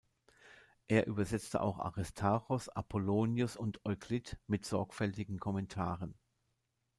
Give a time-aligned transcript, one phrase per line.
[0.87, 6.17] Er übersetzte auch Aristarchos, Apollonius und Euklid, mit sorgfältigen Kommentaren.